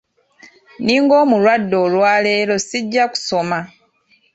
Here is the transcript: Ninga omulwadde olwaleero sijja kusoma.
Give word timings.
Ninga 0.83 1.13
omulwadde 1.23 1.75
olwaleero 1.85 2.55
sijja 2.67 3.03
kusoma. 3.11 3.59